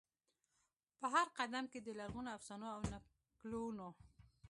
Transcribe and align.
په 0.99 1.05
هرقدم 1.13 1.65
کې 1.71 1.79
د 1.81 1.87
لرغونو 1.99 2.29
افسانو 2.37 2.67
او 2.75 2.79
د 2.91 2.93
نکلونو، 2.95 3.87